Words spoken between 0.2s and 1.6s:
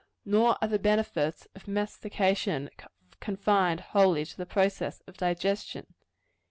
Nor are the benefits